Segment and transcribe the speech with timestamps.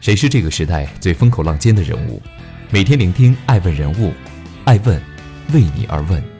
[0.00, 2.22] 谁是这个时代最风口浪尖的人物？
[2.70, 4.14] 每天聆听爱问人物，
[4.64, 4.98] 爱问
[5.52, 6.39] 为你而问。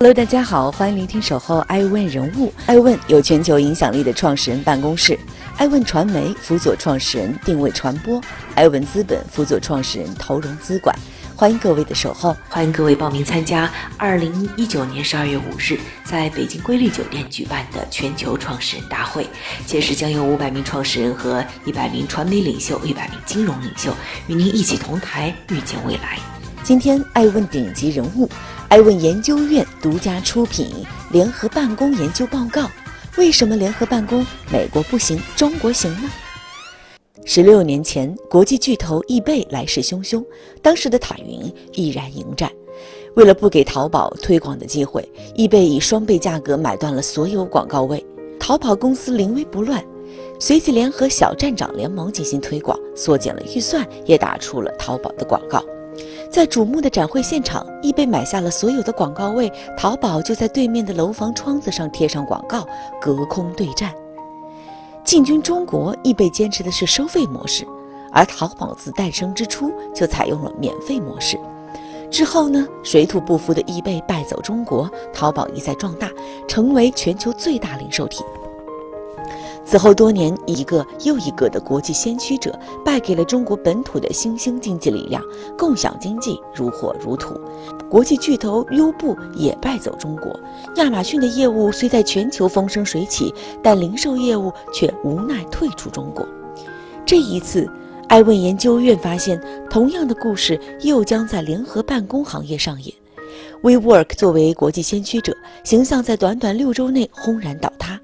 [0.00, 2.52] Hello，大家好，欢迎聆听守候爱问人物。
[2.66, 5.18] 爱问有全球影响力的创始人办公室，
[5.56, 8.20] 爱问传媒辅佐创始人定位传播，
[8.56, 10.94] 爱问资本辅佐创始人投融资管。
[11.36, 19.26] 欢迎各位的守候，欢迎各位报名参加二零一九年十二月五日在北京瑰丽酒店举办的全球创始人大会。
[19.64, 23.94] 届时将有五百名创始人和一百名传媒领袖、一百名金融领袖
[24.26, 26.18] 与您一起同台预见未来。
[26.62, 28.28] 今天爱问顶级人物，
[28.68, 30.68] 爱问研究院独家出品
[31.12, 32.68] 联合办公研究报告：
[33.16, 36.10] 为什么联合办公美国不行，中国行呢？
[37.24, 40.24] 十六年前，国际巨头易贝来势汹汹，
[40.60, 42.50] 当时的塔云毅然迎战。
[43.14, 48.04] 为了不给淘宝推广的机会，易贝以双倍价格买断了所有广告位。
[48.40, 49.82] 淘宝公司临危不乱，
[50.40, 55.64] 随即联合小站长联盟进行推广，缩减了预算，也打出了淘宝的广告。
[56.34, 62.66] 在瞩目的展会现场，易贝买下了所有的广告位，淘宝就在对面的楼房窗子上贴上广告，
[63.00, 63.94] 隔空对战。
[65.04, 67.64] 进军中国，易贝坚持的是收费模式，
[68.10, 71.38] 而淘宝自诞生之初就采用了免费模式。
[72.10, 76.10] 之后呢，水土不服的易贝败走中国，淘宝一再壮大，
[76.48, 78.24] 成为全球最大零售体。
[79.66, 85.22] 此后多年，一个又一个的国际先驱者败给了中国本土的新兴经济力量，
[85.58, 87.34] 共享经济如火如荼。
[87.88, 90.38] 国际巨头优步也败走中国，
[90.76, 96.26] 亚马逊的业务虽在全球风生水起，但零售业务却无奈退出中国。
[97.06, 97.68] 这一次，
[98.08, 102.94] 艾问研究院发现，同样的故事又将在联合办公行业上演。
[103.64, 105.34] WeWork 作为国际先驱者，
[105.64, 107.98] 形象在短短六周内轰然倒塌。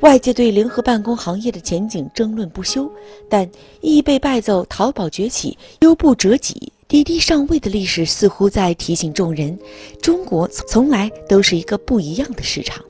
[0.00, 2.90] 外界对联合办公行业的前景争论不休，
[3.30, 3.48] 但
[3.80, 9.56] 易被败走，淘宝崛起，优步折戟，滴滴上位的历史似乎在提醒众人：
[10.02, 12.84] 中国从来都是一个不一样的市场。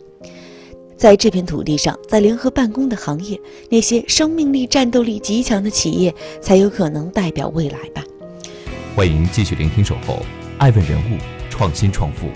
[0.96, 8.02] 在这片土地上，在联合办公的行业，那些生命力、战斗力极强的企业才有可能代表未来吧。
[8.96, 10.20] 欢迎继续聆听《守候
[10.56, 11.18] 爱问人物
[11.56, 12.26] 创新创富》，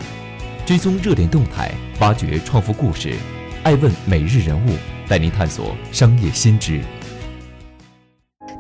[0.65, 3.17] 追踪热点动态，挖掘创富故事。
[3.65, 4.71] 爱问每日人物
[5.09, 6.81] 带您探索商业新知。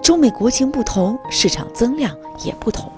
[0.02, 2.12] 中美国情不同，市场增量
[2.44, 2.90] 也不同。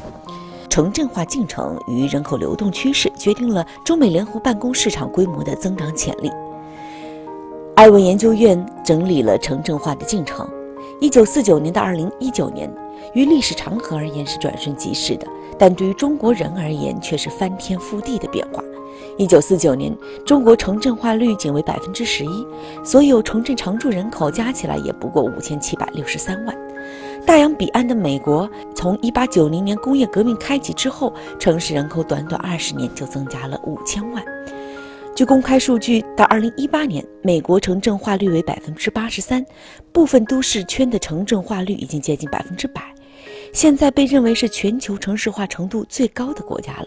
[0.71, 6.33] 城镇化进程与人口流动趋势决定了中美联合办公市场规模的增长潜力。
[7.77, 10.49] 艾文研究院整理了城镇化的进程。
[10.99, 12.73] 一九四九年到二零一九年，
[13.15, 15.27] 于历史长河而言是转瞬即逝的，
[15.59, 18.63] 但对于中国人而言却是翻天覆地的变化。
[19.17, 19.95] 一九四九年，
[20.25, 22.47] 中国城镇化率仅为百分之十一，
[22.85, 26.57] 所有城镇常住人口加起来也不过五千七百六十三万。
[27.27, 34.25] 大洋彼岸的美国，从一八九零年工业革命开启之后，城市人口短短二十年就增加了五千万。
[35.21, 39.45] 据公开数据，到二零一八年，美国城镇化率为百分之八十三，
[39.93, 42.83] 部分都市圈的城镇化率已经接近百分之百，
[43.53, 46.87] 现在被认为是全球城市化程度最高的国家了。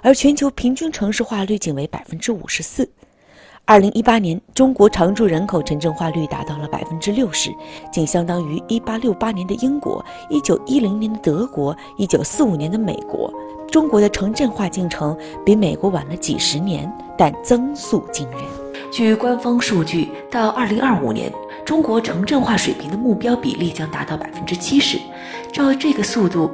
[0.00, 2.90] 而全球平均城市化率仅为百分之五十四。
[3.64, 7.54] 二零一八年，中国常住人口城镇化率达到了百分之六十，
[7.92, 13.32] 仅相当于一八六八年的英国、一九一零年的德国、一九四五年的美国。
[13.70, 15.16] 中国的城镇化进程
[15.46, 18.40] 比美国晚了几十年，但增速惊人。
[18.90, 21.32] 据官方数据，到二零二五年，
[21.64, 24.98] 中国城镇化水平的目标比例将达到百分之七十。
[25.52, 26.50] 照这个速度，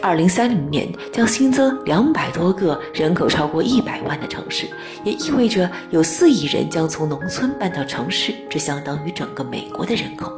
[0.00, 4.66] 二零三零年将新增两百多个人口超过一百万的城市，
[5.04, 10.32] 也意味着有四亿人将从农村搬到城市，这相当于整个美国的人口。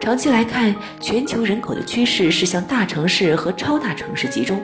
[0.00, 4.60] 长期来看，全球人口的趋势是向大城市和超大城市集中，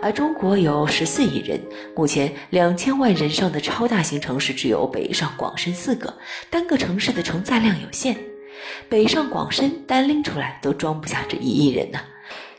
[0.00, 1.60] 而中国有十四亿人，
[1.94, 6.12] 目前两千万人上的超大型城市只有北上广深四个，
[6.50, 8.16] 单个城市的承载量有限，
[8.88, 11.98] 北上广深单拎出来都装不下这一亿人呢。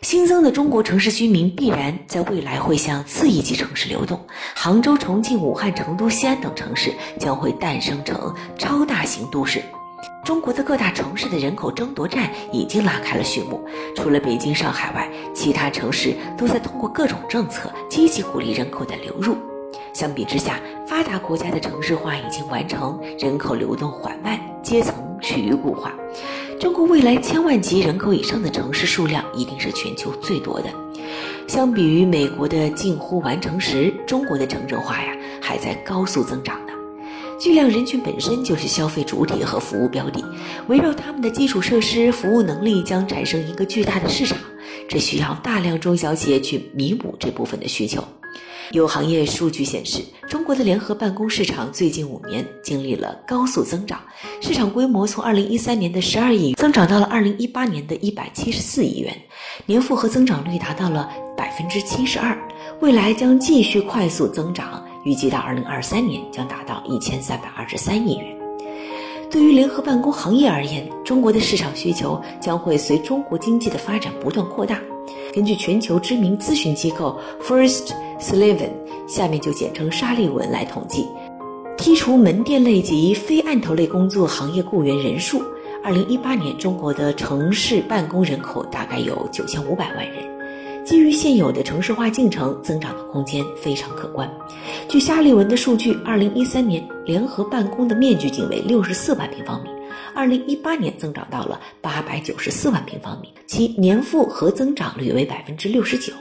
[0.04, 4.20] 新增的中国城市居民必然在未来会向次一级城市流动，
[4.54, 9.64] 杭州、重庆、武汉、成都、西安等城市将会诞生成超大型都市。
[10.26, 13.62] 中国的各大城市的人口争夺战已经拉开了序幕，
[13.96, 19.38] 除了北京、上海外，其他城市都在通过各种政策积极鼓励人口的流入。
[19.94, 25.94] 相比之下，发达国家的城市化已经完成，人口流动缓慢，阶层趋于固化。
[26.60, 30.69] 中国未来千万级人口以上的城市数量一定是全球最多的。
[31.48, 36.74] 相比于美国的近乎完成时，中国的城镇化呀还在高速增长呢。
[37.40, 40.24] 巨量人群本身就是消费主体和服务标的，
[40.68, 44.38] 围绕他们的基础设施、服务能力将产生一个巨大的市场，
[44.88, 48.04] 这需要大量中小企业去弥补这部分的需求。
[48.71, 54.00] 有行业数据显示，中国的联合办公市场最近五年经历了高速增长，
[54.42, 59.15] 市场规模从2013年的12亿增长到了2018年的174亿元，
[59.65, 62.38] 年复合增长率达到了72%，
[62.80, 68.38] 未来将继续快速增长，预计到2023年将达到1323亿元。
[69.30, 74.80] 对于联合办公行业而言，中国的市场需求将会随中国经济的发展不断扩大。
[75.33, 77.92] 根据全球知名咨询机构 First
[78.24, 78.72] Sullivan，
[79.08, 81.06] 下面就简称沙利文来统计，
[81.78, 85.44] 剔除门店类及非案头类工作行业雇员人数，
[85.84, 90.24] 二零一八年中国的城市办公人口大概有九千五百万人。
[90.86, 94.30] 基于现有的城市化进程，增长的空间非常可观。
[94.90, 99.69] 据沙利文的数据，二零一三年联合办公的面积仅为六十四万平方米。
[100.14, 106.12] 二零一八年增长到了八百九十四万平方米，其年复合增长率为百分之六十九。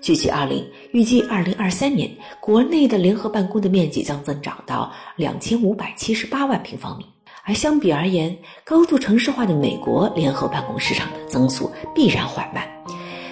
[0.00, 7.06] 据其二零预计，二零二三年国内的联合办公的面积将增长到两千五百七十八万平方米。
[7.44, 12.68] 而相比而言，高度城市化的美国联合办公市场的增速必然缓慢。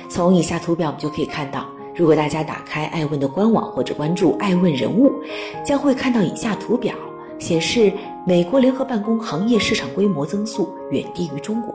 [0.08, 1.64] 从以下图表我们就可以看到，
[1.94, 5.12] 如果大家打开爱问的官网或者关注爱问人物，
[5.64, 6.94] 将会看到以下图表。
[7.38, 7.92] 显示，
[8.26, 11.74] 美国联合办公行业市场规模增速远低于中国。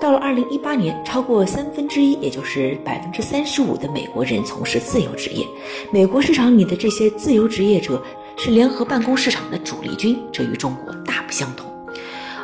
[0.00, 5.46] 到了二零一八年，超过三分之一，也就是百分之三十五的美国人从事自由职业。
[5.90, 8.02] 美国市场里的这些自由职业者
[8.36, 11.70] 是联合办公市场的主力军，这与中国大不相同。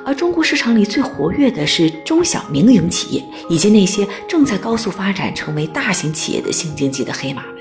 [0.07, 7.57] 而中国市场里最活跃的是中小民营企业，以及那些正在高速发展成为大型企业的新经济的黑马们。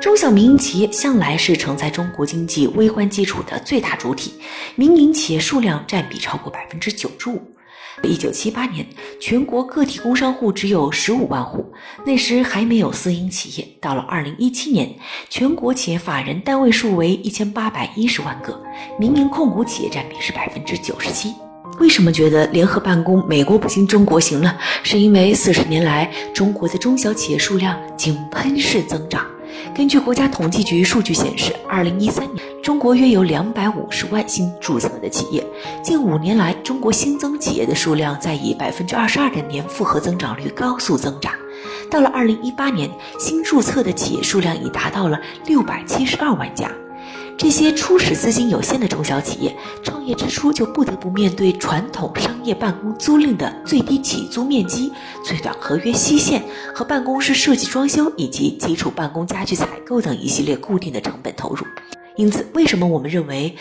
[0.00, 4.34] 中小民营企业向来是承载中国经济微观基础的最大主体，
[4.74, 7.40] 民营企业数量占比超过百分之九十五。
[8.02, 8.86] 一九七八年，
[9.20, 11.64] 全国个体工商户只有十五万户，
[12.04, 13.68] 那时还没有私营企业。
[13.80, 14.92] 到了二零一七年，
[15.30, 18.60] 全国企业法人单位数为一千八百一十万个，
[18.98, 21.32] 民营控股企业占比是百分之九十七。
[21.80, 24.54] 为什么觉得联合办公美国不行中国行呢？
[24.82, 29.26] 是因为四十年来中国的中小企业数量井喷式增长。
[29.74, 35.46] 根据国家统计局数据显示，二零一三年中国约有两百五十万新注册的企业。
[35.82, 41.30] 近五年来，中国新增企业的数量在以百分之二十二的年复合增长率高速增长。
[41.90, 46.70] 到了二零一八年，新注册的企业数量已达到了六百七十二万家。
[47.36, 54.90] 这些初始资金有限的中小企业，创业之初就不得不面对传统商业办公租赁的最低起租面积、
[55.22, 56.42] 最短合约期限
[56.74, 61.66] 和办公室设计装修以及基础办公家具采购等一系列固定的成本投入。
[62.16, 63.54] 因此，为什么我们认为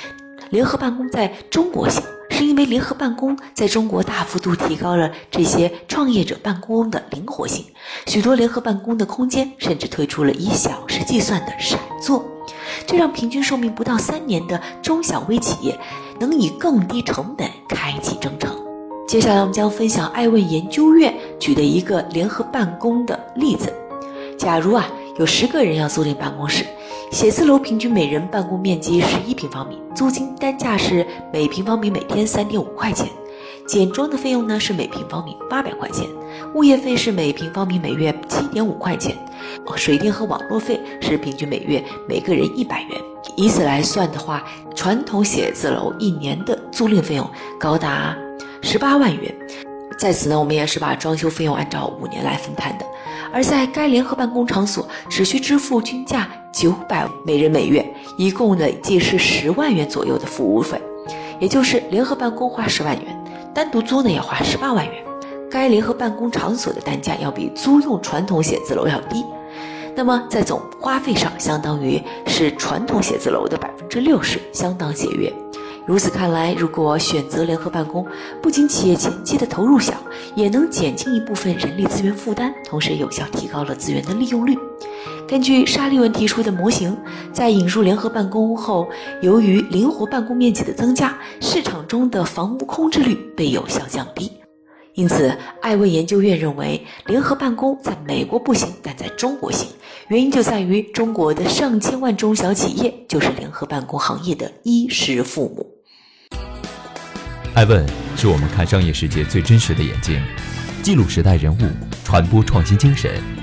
[0.50, 2.04] 联合办公在中国行？
[2.30, 7.64] 是因为联合办公在中国大幅度提高了这些创业者办公的灵活性，
[8.08, 12.26] 许多联合办公的空间甚至推出了以小时计算的闪座。
[12.88, 15.80] 这让平均寿命不到三年的中小微企业
[16.20, 18.56] 能以更低成本开启征程。
[19.08, 23.72] 接下来，我们将分享爱问研究院举的一个联合办公的例子。
[24.40, 24.88] 假如啊，
[25.20, 26.66] 有十个人要租赁办公室，
[27.14, 33.08] 写字楼平均每人办公面积十一平方米，租金单价是每平方米每天三点五块钱。
[33.68, 36.08] 简装的费用呢是每平方米八百块钱，
[36.56, 39.16] 物业费是每平方米每月七点五块钱，
[39.76, 43.00] 水电和网络费是平均每月每个人一百元。
[43.38, 44.44] 以此来算的话，
[44.74, 47.30] 传统写字楼一年的租赁费用
[47.60, 48.18] 高达
[48.64, 49.32] 十八万元。
[50.00, 52.86] 在此呢，我们也是把装修费用按照五年来分摊的。
[53.32, 57.84] 而在该联合办公场所，只需支付均价九百每人每月，
[58.16, 60.80] 一共累计是十万元左右的服务费，
[61.40, 63.26] 也就是联合办公花十万元。
[63.56, 65.04] 单独租呢要花十八万元，
[65.50, 69.26] 该联合办公场所的单价要比租用传统写字楼要低，
[69.96, 75.34] 那么在总花费上，相当于是传统写字楼的百分之六十，相当节约。
[75.88, 78.06] 如此看来，如果选择联合办公，
[78.42, 79.96] 不仅企业前期的投入小，
[80.36, 84.56] 也能减轻一部分人力资源负担，同时有效提高了资源的利用率。
[85.28, 86.96] 根据沙利文提出的模型，
[87.32, 88.88] 在引入联合办公后，
[89.22, 94.32] 由于灵活办公面积的增加，市场中的房屋空置率被有效降低。
[94.94, 99.68] 因此，艾问研究院认为，联合办公在美国不行，但在中国行。
[100.10, 105.66] 原因就在于中国的上千万中小企业就是联合办公行业的衣食父母。
[107.56, 110.22] 艾问是我们看商业世界最真实的眼睛，
[110.84, 111.62] 记录时代人物，
[112.04, 113.43] 传播创新精神。